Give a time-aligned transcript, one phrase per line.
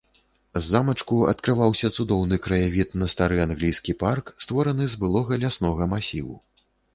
[0.53, 6.35] З замачку адкрываўся цудоўны краявід на стары англійскі парк, створаны з былога ляснога масіву.